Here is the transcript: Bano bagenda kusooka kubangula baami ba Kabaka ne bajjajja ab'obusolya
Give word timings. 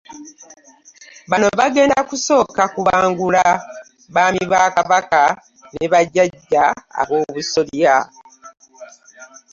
Bano 1.29 1.47
bagenda 1.59 1.97
kusooka 2.09 2.63
kubangula 2.73 3.43
baami 4.13 4.43
ba 4.51 4.61
Kabaka 4.75 5.23
ne 5.73 5.85
bajjajja 5.93 6.63
ab'obusolya 7.01 7.95